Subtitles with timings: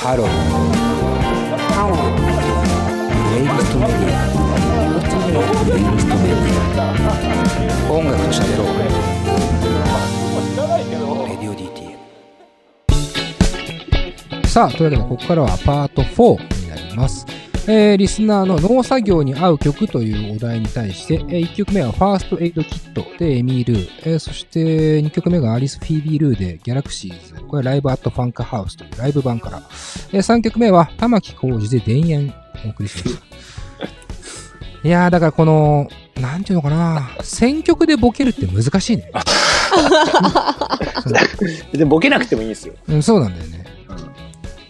[0.00, 0.28] ハロー
[1.74, 2.22] ハロープ
[3.34, 4.30] レイリストメディア
[5.64, 8.78] プレイリストメディア音楽と喋ろう
[11.28, 11.98] レディオ DTM
[14.46, 17.26] さあというわけでここからはパート4になります
[17.70, 32.32] えー、リスナーの農作業に合う曲というお題に対して、えー、1曲目は First Aid Kit で Emmylou、えー、そして2曲目が Alice Phoebe Lou で Galaxies、これ Live at Funkhaus というライブ版から、えー、3曲目は玉置浩二で田園
[32.64, 33.22] お送りしました。
[34.88, 39.12] いやー、だからこの、なんていうのかな、選曲でボケるって難しいね。
[41.74, 42.72] でボケなくてもいいんですよ。
[42.88, 43.66] うん、そうなんだよね。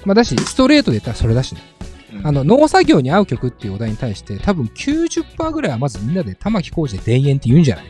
[0.05, 1.78] まあだし、ストレートで言ったらそれだしね。
[2.23, 7.87] あの、農作業に合う曲っていうお題に対して、多分90%ぐらいはまずみんなで玉置浩二で田園って言うんじゃない？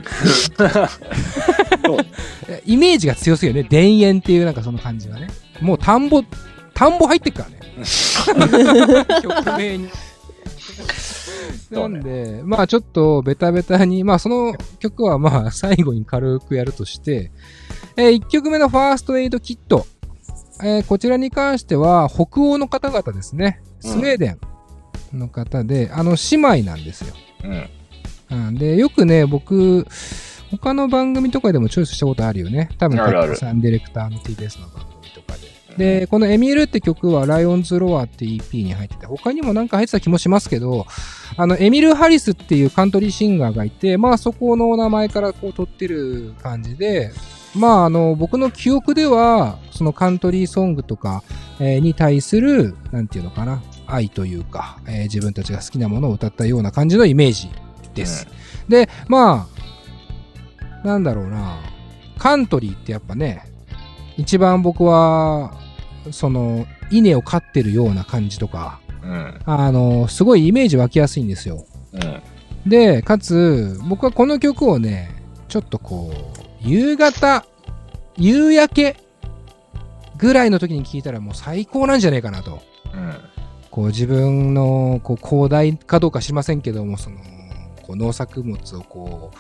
[2.67, 3.69] イメージが強すぎるね。
[3.69, 5.29] 田園っていうなんかその感じはね。
[5.61, 6.23] もう田んぼ、
[6.75, 7.59] 田んぼ入ってっからね。
[9.23, 9.89] 曲名に。
[11.71, 17.31] なんで、まあちょっとベタベタに、まあその曲はまあ最後に軽くやるとして、
[17.97, 19.87] えー、1曲目のファーストエイドキット。
[20.63, 23.61] えー、こちらに関しては北欧の方々ですね。
[23.81, 24.39] スウェーデン
[25.13, 27.15] の方で、うん、あの、姉妹なんですよ。
[28.31, 28.55] うん。
[28.57, 29.87] で、よくね、僕、
[30.51, 32.71] 他の番組とかでもチョイスしたことあるよね。
[32.79, 35.35] 多分、タッさんディレクターの TBS の番組とか
[35.77, 36.01] で。
[36.01, 40.87] で、このエミールって曲はライオンズロアって EP に入ってて、他にもなんか入ってた気もしますけど、
[41.37, 47.13] あの、エミル・ハリスっていうカントリーシンガーがいて、まあそこの名前からこう取ってる感じで、
[47.59, 51.23] まああの、僕の記憶では、そのカントリーソングとか、
[51.61, 57.51] えー、に対する、なんていうのかな、愛というか、えー、自分たちが好きなものを歌ったような感じのイメージ
[57.95, 58.27] です。
[58.65, 59.49] うん、で、ま
[60.85, 61.59] あ、なんだろうな、
[62.19, 63.45] カントリーってやっぱね、
[64.17, 65.53] 一番僕は、
[66.11, 71.65] その、稲を飼ってるような感じとか、うん、あの、すごいイメージ湧きやすいんですよ。
[71.93, 75.11] うん、で、かつ、僕はこの曲をね、
[75.49, 77.45] ちょっとこう、夕方、
[78.17, 78.97] 夕焼け
[80.17, 82.61] ぐらいの時に聞いたらもう最高なんじゃないかなと。
[82.93, 83.15] うん、
[83.71, 87.19] こう自分のこう広大かどうか知りませんけども、その、
[87.83, 89.37] こう農作物をこう、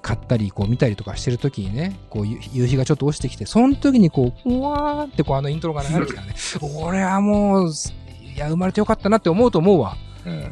[0.00, 6.34] 買ったり、こう見たりとかしてる時にね、こう夕日がちょっと落ちてきて、その時にこう、うわーってこうあのイントロが流れてきたらね、
[6.82, 7.72] 俺はもう、
[8.34, 9.96] いや、生まれてよかったなって思うと思うわ。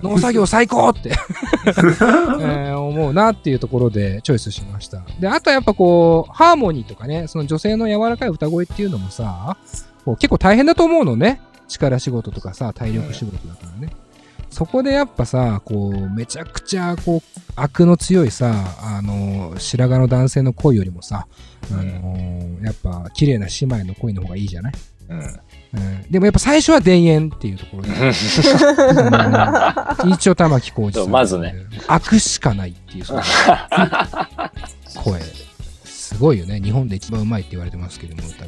[0.02, 1.10] 農作業最高って
[1.66, 5.02] えー、思うなっていうところでチョイスしました。
[5.20, 9.56] で、あとやっぱこう、ハーモニーとかね、その女性の柔らかい歌声っていうのもさ、
[10.04, 11.40] こう結構大変だと思うのね。
[11.68, 13.92] 力仕事とかさ、体力仕事だからね。
[14.50, 21.26] そこでやっぱさ、こう、めちゃくちゃ、こう、悪の強いさ、あの、白髪の男性の声よりもさ、
[21.72, 22.16] あの
[22.62, 24.72] やっぱ、綺麗な姉妹の声の方がいいじゃない？
[25.08, 25.40] うん。
[25.74, 27.88] うん、でもやっぱ最初は田園っていうところで、
[30.04, 31.10] うん、一応玉置浩二さん。
[31.10, 31.54] まずね。
[31.86, 33.22] 悪しかないっていう、そ の
[35.02, 35.20] 声。
[35.84, 36.60] すごいよね。
[36.60, 38.44] 日本で一番うまいって言われてますけども、歌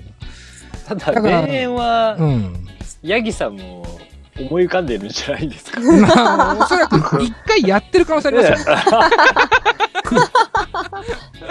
[0.95, 1.01] が。
[1.05, 2.67] ただ、田園は、うん。
[3.03, 3.85] ヤギさんも
[4.39, 5.81] 思い浮かんでるんじゃないですか？
[5.81, 8.65] まあ、おそらく一回やってる可能性ありますよね。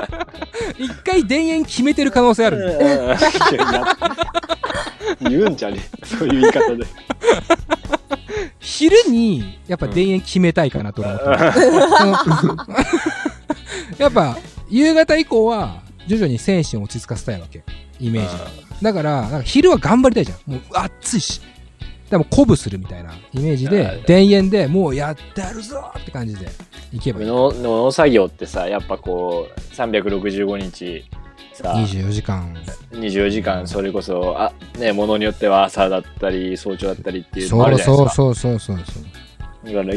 [0.78, 2.78] 一回田園決めてる可能性ある。
[5.22, 6.86] 言うんじゃねそういう言い方で。
[8.60, 11.32] 昼に、やっぱ田園決めたいかなと思って、うん、
[13.98, 14.38] やっぱ、
[14.70, 17.64] 夕方以降は、徐々に精神を落ち着かせたいわけ。
[18.00, 18.36] イメージ
[18.84, 20.54] だから、なんか昼は頑張りたいじゃん。
[20.54, 21.42] もう暑いし。
[22.10, 26.48] でも鼓舞するみたいなイメージで、田園でもうやってやるぞって感じで
[26.94, 27.28] いけばいい。
[27.28, 31.06] 農作業ってさ、やっぱこう、365日
[31.54, 32.56] さ、24時間。
[32.92, 38.14] 24時間、それこそ、あ、ね、ものによっては朝だったり、早朝だったりっていうのもあるじゃないですか。
[38.14, 39.04] そうそうそうそうそう。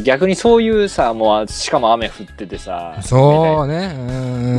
[0.02, 3.94] 逆にそういうさ、もう、しかも雨降っててさ、そうね。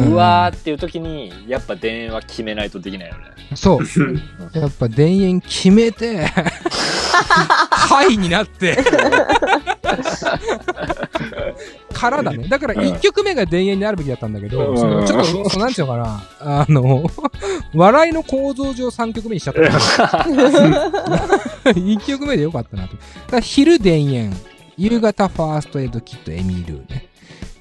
[0.08, 3.22] うわーっていう時に、やっぱ田園は決めないとできないよね。
[3.56, 3.80] そう。
[4.54, 8.78] やっぱ田園決めて、はいになって、
[11.94, 12.48] からだね。
[12.48, 17.04] だから1曲目が田園にあるべきだったんだけど、ちょっと、そなんていうのかな、あの、
[17.74, 19.62] 笑いの構造上3曲目にしちゃった。
[21.72, 22.96] 1曲目でよかったなと。
[22.96, 24.34] だから昼田園、
[24.78, 27.08] 夕方ファーストエイドキットエミールーね。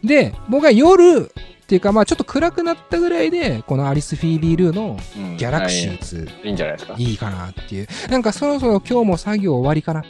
[0.03, 4.99] で、僕は夜っていうか、まあちょっと暗くなったぐらいで、このアリス・フィービー・ルーの
[5.37, 6.95] ギャラクシーズ、いいんじゃないですか。
[6.99, 7.89] いいかなっていう。
[8.11, 10.05] なんかそろそろ今日も作業終わりかなっ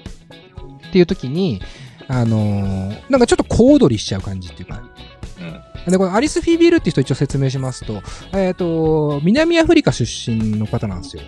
[0.93, 1.61] ていう時に、
[2.09, 4.83] あのー、なんかちょっと小躍りしちゃう感じっていうか、
[5.87, 11.23] うん、で、このアリス・フィービールって人一応説明しますと、えっ、ー、と、南アフリカ出身の方なんですよ。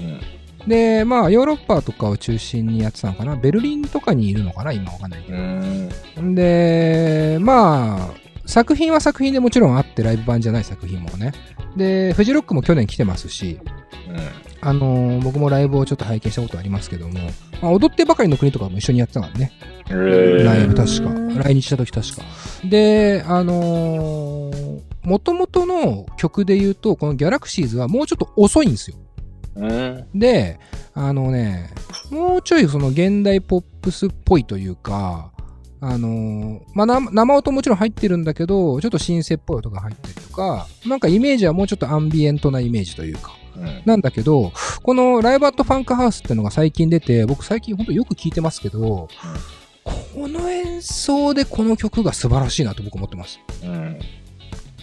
[0.00, 0.20] うん
[0.66, 3.36] で、まあ、ヨーロッパとかを中心にやってたのかな。
[3.36, 6.34] ベルリンとかにいるのかな今わかんないけど。
[6.34, 11.32] で、まあ、作品は作品でもちろんあって、ライブ版じゃない作品もね。
[11.76, 13.60] で、フジロックも去年来てますし、
[14.08, 14.16] うん、
[14.60, 17.20] あのー、僕もライブをちょっと拝見したことありますけども、
[17.60, 19.52] まあ、踊ってばかりの国とかも一緒にやってたからね。
[19.88, 21.42] ライブ確か。
[21.42, 22.22] 来日した時確か。
[22.64, 28.96] で、あのー、元々の曲で言うと、このギャラクシーズはもうちょっと遅いんですよ。
[30.14, 30.58] で、
[30.94, 31.70] あのね、
[32.10, 35.32] もうちょいその現代ポップスっぽいというか、
[35.80, 49.08] あのー、まあ、生音もちろん入ってるんだけど、ちょっとシンセっぽい音が入ったりとか、なんかイメージはもうちょっとアンビエントなイメージというか、うん、なんだけど、このライブアットファンクハウスってのが最近出て、僕最近ほんとよく聞いてますけど、
[50.14, 53.40] うん、この演奏でこの曲が素晴らしいなと僕思ってます。
[53.62, 53.98] うん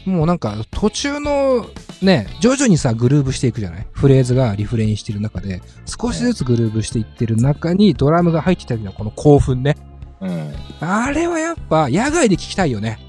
[0.06, 1.66] もうなんか途中の
[2.02, 3.88] ね、徐々にさ、グルーブしていくじゃない？
[3.92, 9.78] フレーズがリフレインしてる中で、少しずつグルーブしていってる中にドラムが入ってた時のこの興奮ね。
[10.20, 10.54] うん。
[10.82, 13.00] あれはやっぱ野外で聞きたいよね。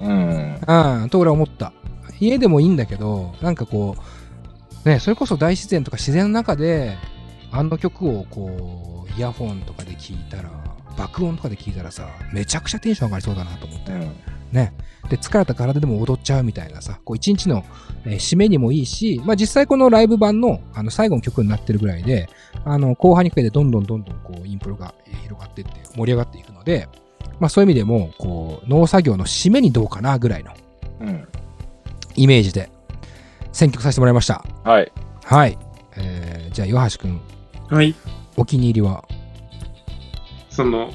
[0.00, 0.60] うん。
[0.66, 1.72] うん、と俺は思った。
[2.20, 3.96] 家でもいいんだけど、なんかこ
[4.84, 6.96] う、ね、それこそ大自然とか自然の中で、
[7.52, 10.50] あの曲をこう、イヤホンとかで聞いたら、
[10.96, 13.92] 爆音とかで聞いたらさ、めちゃくちゃテンション上がりそうだなと思って。
[13.92, 14.12] うん、
[14.52, 14.74] ね。
[15.08, 17.64] で、疲れた体でも踊っちゃうみたいなさ、こう一日の、
[18.04, 22.28] えー、締めにもいいし、まあ実際このライブ版のあの最後の曲になってるぐらいで、
[22.64, 26.88] あの後半にかけてどんどんどんどんこうインプロが広がっていって盛り上がっていくので、
[27.40, 30.52] まあそういう意味でも、こう農作業の締めにどうかなぐらいの、
[31.00, 31.28] うん、
[32.16, 32.70] イメージで
[33.52, 34.44] 選曲させてもらいました。
[34.64, 34.92] はい。
[35.24, 35.58] はい。
[35.96, 37.20] えー、じゃあ岩橋くん。
[37.68, 37.94] はい。
[38.36, 39.04] お気に入りは？
[40.50, 40.92] その、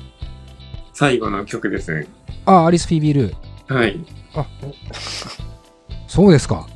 [0.94, 2.08] 最後の曲ですね。
[2.45, 3.36] あ、アリス・フィービー
[3.69, 3.75] ル。
[3.75, 4.00] はい。
[4.36, 4.45] あ、
[6.07, 6.68] そうですか。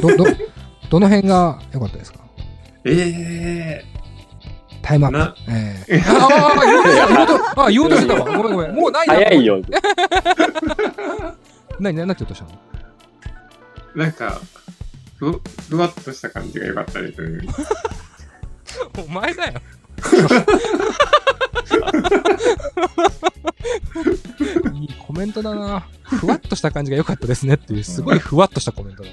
[0.00, 0.24] ど、ど、
[0.90, 2.18] どの辺が良かったですか？
[2.84, 5.38] ええー、タイムアップ。
[5.50, 7.02] ええー、ああ、言おうとした。
[7.64, 8.20] あ、言おうとしたわ。
[8.36, 8.74] ごめんごめん。
[8.74, 9.60] もうない早いよ。
[11.80, 12.50] 何、何、何て言おうとしたの？
[14.04, 14.40] なんか、
[15.16, 15.40] ふ、
[15.70, 17.20] ふわっとした感じが良かったです。
[19.06, 19.60] お前だよ。
[25.18, 25.86] メントだな。
[26.02, 29.08] ふわっとした感じが良かったですねっていう、すごいふわっとしたコメントだ。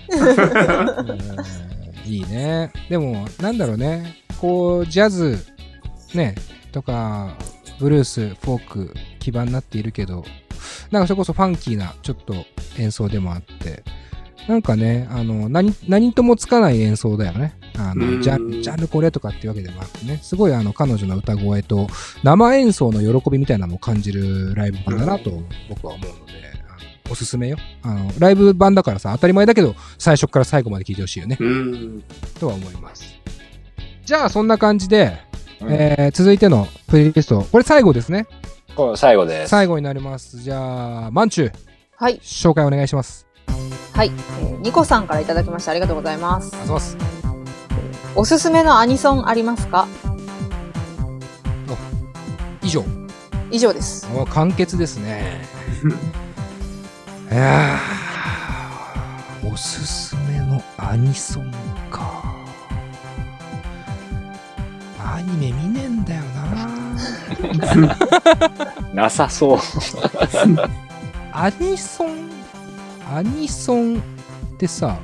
[2.05, 2.71] いいね。
[2.89, 4.23] でも、なんだろうね。
[4.39, 5.45] こう、ジャズ、
[6.13, 6.35] ね、
[6.71, 7.35] とか、
[7.79, 10.23] ブルース、フォーク、基盤になっているけど、
[10.91, 12.45] なんかそれこそファンキーな、ちょっと
[12.77, 13.83] 演奏でもあって、
[14.47, 17.55] なんかね、あの、何、何ともつかない演奏だよね。
[17.77, 21.87] あの、ジャンジャンルこれとかっていうわけでもなくてね、すごいあの、彼女の歌声と
[22.23, 25.31] 生演奏の喜びみたいなのを感じるライブ版だなと
[25.69, 26.33] 僕は思うので、
[26.67, 27.57] あのおすすめよ。
[27.83, 31.37] あの、ライブ版だからさ、当たり前だけど、最初から最後まで聴いてほしいよね。
[32.39, 33.03] とは思います。
[34.05, 35.17] じゃあ、そんな感じで、
[35.61, 38.27] うん、えー、続いてのプレイリスト、これ最後ですね。
[38.75, 39.49] これ最後です。
[39.49, 40.39] 最後になります。
[40.39, 41.51] じゃあ、マンチュ
[41.97, 42.19] はい。
[42.21, 43.25] 紹介お願いします。
[43.93, 44.11] はい、
[44.41, 46.53] えー、ニコさんからいただきましてありがとうございます。
[46.53, 47.14] ありがとうございます。
[48.15, 49.87] おすすめのアニソンありますか？
[52.63, 52.83] 以上。
[53.51, 54.07] 以上です。
[54.07, 55.41] もう簡潔ですね。
[57.31, 57.77] いや
[59.43, 61.51] おすすめのアニソン
[61.91, 62.23] か。
[64.99, 66.65] アニメ見ねえんだよな。
[69.03, 69.59] なさそう。
[71.33, 72.29] アニソン、
[73.13, 74.97] アニソンってさ、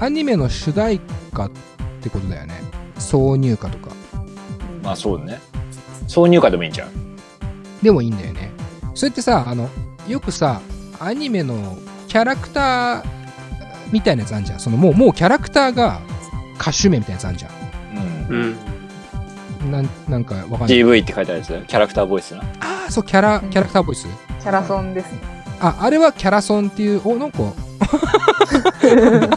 [0.00, 1.00] アニメの主題
[1.32, 1.73] 歌って
[2.08, 2.60] ってことだよね。
[2.96, 3.94] 挿入歌とか。
[4.82, 5.40] まあそうね。
[6.06, 6.90] 挿入歌でもいいんじゃん。
[7.82, 8.50] でもいいんだよね。
[8.94, 9.70] それってさあの
[10.06, 10.60] よくさ
[11.00, 13.04] アニメのキャラクター
[13.90, 14.60] みたいなやつあんじゃん。
[14.60, 16.00] そのもうもうキャラクターが
[16.60, 17.52] 歌手名みたいなやつあんじゃん。
[18.28, 18.34] う
[19.66, 19.70] ん。
[19.70, 20.68] なんなんかわかんない。
[20.68, 21.48] GV って書いてあるやつ。
[21.66, 22.42] キャラクターボイスな。
[22.60, 24.06] ああそうキャラキャラクターボイス。
[24.40, 25.20] キャラソンですね。
[25.60, 27.38] ああれはキャラソンっていうおなんか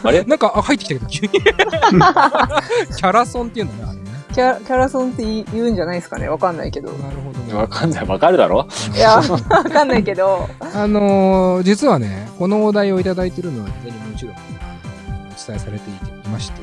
[0.03, 0.23] あれ？
[0.25, 1.29] なんか、あ、入ってきたけど、急に。
[1.39, 4.03] キャラソンっていうのね、あれね。
[4.33, 6.91] キャキャラソンって言うんじゃないですかねわかんないけど。
[6.91, 7.53] なるほどね。
[7.53, 8.05] わかんない。
[8.05, 8.67] わかるだろ？
[8.95, 9.23] いや、わ
[9.63, 10.47] かんないけど。
[10.59, 14.37] あのー、実はね、このお題をいただいてるのは、事前にもちろん、お
[15.47, 15.93] 伝えされてい
[16.31, 16.61] まして、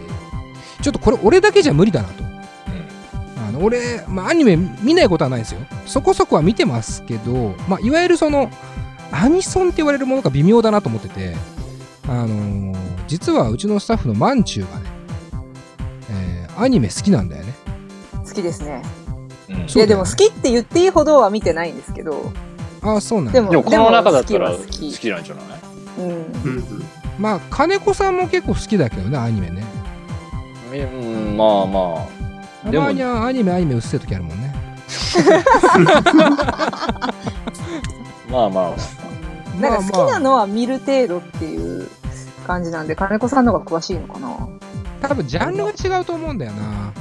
[0.82, 2.24] ちょっとこれ、俺だけじゃ無理だなと。
[3.48, 5.60] あの俺、まあ、アニメ見ないことはないですよ。
[5.86, 8.50] そこそこは見てますけど、まあ、いわゆるその、
[9.12, 11.36] アニソンって言われるものが微妙だなと思ってて、
[12.06, 14.86] あのー、実はうちのスタッフのマンチューがね、
[16.10, 17.54] えー、アニメ好きなんだよね。
[18.26, 18.82] 好きですね。
[19.48, 22.32] うん、いや、でも好きって言っていいほどは見てないんですけど。
[22.82, 23.40] ああ、そうなんだ。
[23.40, 25.44] でも、でもこの中だったら好きなんじゃない？
[25.98, 26.26] うん。
[27.18, 29.64] まあ、金子さんも結構好きだけどね、アニメね。
[30.72, 30.76] う
[31.32, 32.06] ん、まあま
[32.64, 32.70] あ。
[32.70, 34.54] たまにはアニメアニメうっせえ時あるもんね。
[38.30, 39.03] まあまあ。
[39.60, 41.88] なんか好きなのは見る程度っていう
[42.46, 44.48] 感じなんで、金子さんの方が詳しいのかな？
[45.00, 46.92] 多分ジャンルが違うと思うんだよな。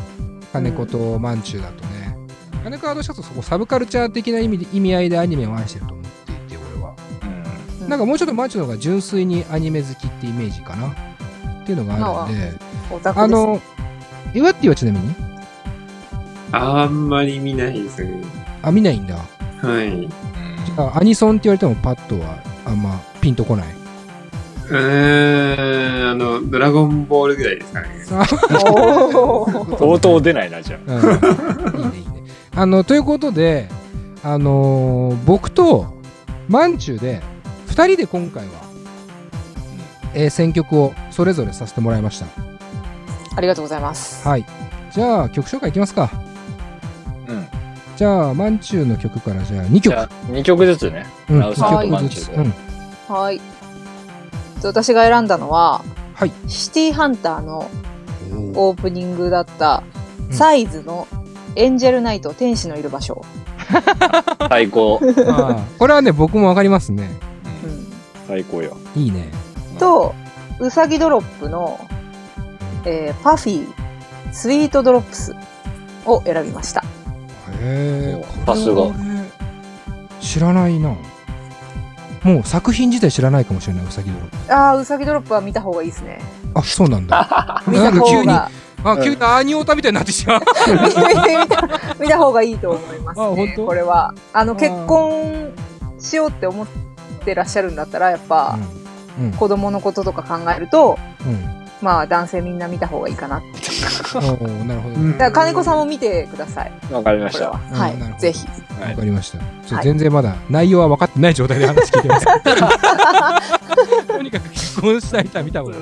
[0.52, 2.18] 金子とマンチューだとね。
[2.64, 6.96] 金子はどうしたとそこサブカルチャー的な意味で意味合いでアニメを愛してると思っていて、俺は。
[7.82, 10.90] うん、なんかもうちょっとマンチューの方が純粋にアニメ好きってイメージかな？
[10.90, 12.60] っていうのがあるんで。
[13.06, 13.62] ああの、
[14.34, 15.16] 岩ってはちなみに？
[16.52, 18.22] あんまり見ないですね。
[18.62, 19.16] あ、見ないんだ。
[19.16, 20.08] はい。
[20.66, 23.68] じゃあ、アニソンって言われてもパッとはあんまピンとこない？
[24.70, 27.88] うーん、あの、ドラゴンボールぐらいですかね。
[29.78, 30.92] 相当出ないな、じゃあ。
[30.92, 31.06] うん、いい
[31.92, 32.24] ね、いいね。
[32.56, 33.68] あの、ということで、
[34.24, 35.94] あのー、僕と、
[36.48, 37.22] マンチューで、
[37.68, 38.52] 2人で今回は、
[40.14, 42.26] えー、選曲をそれぞれさせてもらいました。
[43.36, 44.26] ありがとうございます。
[44.28, 44.46] はい。
[44.94, 46.10] じゃあ、曲紹介いきますか。
[47.28, 47.48] うん。
[47.96, 49.96] じゃあ、マンチューの曲からじゃあ2曲。
[49.96, 51.06] 2曲ずつね。
[51.30, 52.32] うん、2曲ずつ。
[52.32, 52.54] うん、
[53.08, 53.40] はい。
[54.64, 55.84] 私が選んだのは、
[56.16, 57.70] はい、シティハンターの
[58.56, 59.84] オープニングだった、
[60.32, 61.08] サイズの
[61.56, 63.24] エンジェルナイト天使のいる場所。
[64.50, 65.00] 最高。
[65.80, 67.10] これはね、僕もわかりますね。
[67.64, 67.88] うん。
[68.28, 68.78] 最高よ。
[68.96, 69.30] いいね。
[69.80, 70.16] と、
[70.60, 71.80] うさぎドロップの、
[72.86, 73.74] えー、パフィー、
[74.32, 75.36] Sweet Drops
[76.06, 76.83] を選びました。
[77.64, 78.46] へえ。
[78.46, 78.92] さすが。
[80.20, 80.96] 知らないな。
[82.24, 84.54] もう作品自体知らないかもしれない、うさぎドロップ。
[84.54, 86.20] ああ、うさぎドロップは見た方がいいですね。
[86.54, 87.64] あ、そうなんだ。
[87.68, 88.50] 見た方が。
[88.86, 90.40] あ、急にアニオタみたいになってしまう。
[92.00, 93.56] 見た方がいいと思いますね。
[93.58, 94.14] これは。
[94.34, 95.52] あの、結婚
[96.00, 96.68] しようって思っ
[97.26, 98.58] てらっしゃるんだったら、やっぱ、
[99.20, 101.54] うんうん、子供のこととか考えると、うん
[101.84, 103.63] まあ男性みんな見た方がいいかなって。
[104.66, 104.96] なるほど。
[105.12, 106.72] だから金子さんも見てください。
[106.92, 107.52] わかりました。
[107.52, 108.46] はい、ぜひ。
[108.82, 109.84] わかりました。
[109.84, 112.26] 全然まだ内容は分かってない状態で話聞いてます。
[114.08, 115.82] とにかく結婚したい人見た方がいい。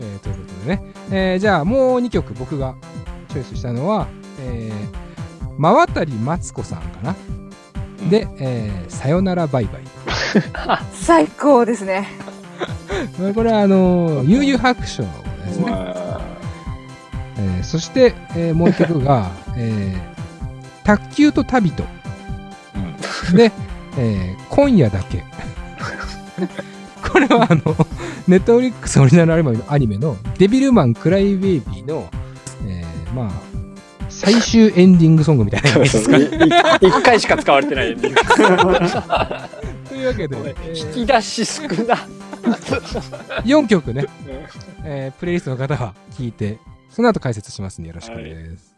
[0.00, 0.82] えということでね。
[1.10, 2.74] えじゃあもう2曲僕が
[3.28, 4.06] チョイスしたのは、
[4.40, 7.16] えー、真渡マツコさんかな。
[8.10, 9.82] で、えー、さよならバイバイ。
[10.92, 12.08] 最高ですね。
[13.34, 15.08] これはあの悠々白書で
[15.52, 16.07] すね。
[17.38, 21.84] えー、そして、えー、もう一曲が、 えー、卓球と旅と。
[23.30, 23.52] うん、で、
[23.96, 25.24] えー、今夜だけ。
[27.08, 27.62] これはあの、
[28.26, 29.32] ネットフリックスオリジナル
[29.68, 32.08] アニメのデビルマンクライベイビーの、
[32.66, 33.30] えー、まあ、
[34.08, 36.28] 最終エンディングソングみたいな感じですか、 ね、
[36.80, 39.88] 一回しか使われてないエンディング。
[39.88, 42.06] というわけで、えー、引き出し少な。
[43.44, 44.06] 4曲ね、
[44.84, 46.58] えー、プレイリストの方は聞いて、
[46.90, 48.70] その後解説しますんでよろしくです。
[48.72, 48.77] はい